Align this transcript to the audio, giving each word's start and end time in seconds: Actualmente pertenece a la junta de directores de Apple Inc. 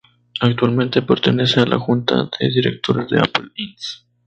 Actualmente 0.39 1.03
pertenece 1.03 1.59
a 1.59 1.67
la 1.67 1.77
junta 1.77 2.27
de 2.39 2.49
directores 2.49 3.07
de 3.07 3.19
Apple 3.19 3.51
Inc. 3.55 3.77